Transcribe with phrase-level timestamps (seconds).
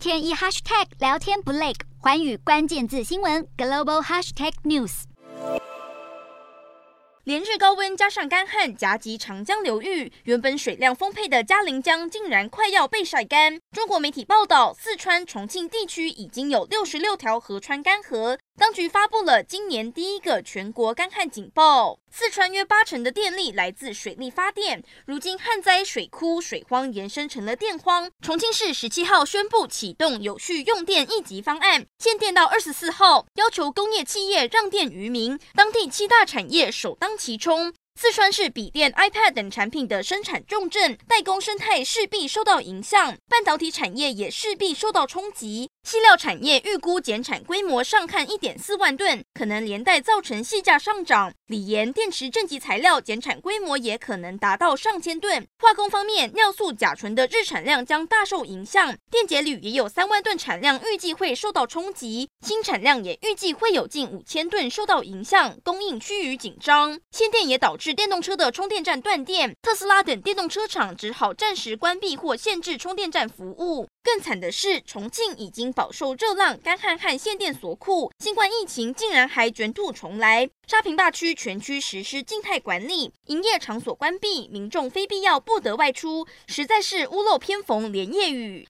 [0.00, 5.02] 天一 hashtag 聊天不累，环宇关键字新闻 global hashtag news。
[7.24, 13.60] 连日高温加上干旱夹击长江流域，原本水量丰沛的嘉陵江竟然快要被晒干。
[13.72, 18.38] 中国媒体报道，四川、重庆地区已经有六十六条河川干涸。
[18.60, 21.98] 当局发布了今年第一个全国干旱警报。
[22.10, 28.10] 四川约八成的电力来自水力发电，如今旱灾、水枯、水荒延伸成了电荒。
[28.20, 37.72] 重庆市十七号宣布启动有序用电一级方案，限电到二十四号，要求工业企业让电于民，当地七大产业首当其冲。
[37.98, 45.69] 四川是笔电、iPad 等产品的生产重镇，代工生态势必受到影响，半导体产业也势必受到冲击。
[45.82, 51.32] 矽料产业预估减产规模上看一点四万吨，可能连带造成细价上涨。
[51.46, 55.44] 锂盐、电池正极材料减产规模也可能达到上千吨。
[55.58, 58.94] 化工方面，尿素、甲醇的日产量将大受影响。
[59.10, 67.00] 电解铝也有三万吨产量预计会受到冲击，新产量也预计会有近五千吨受到影响，供应趋于紧张。
[67.10, 73.88] 限电也导致电动车的充电站断电，特斯拉等电动车厂只好暂时关闭或限制充电站服务。
[74.02, 80.48] 更惨的是，重庆已经饱受热浪、干旱和限电所苦，新冠疫情竟然还卷土重来。
[80.66, 88.66] 沙坪坝区全区实施静态管理，营业场所关闭，民众非必要不得外出，实在是屋漏偏逢连夜雨。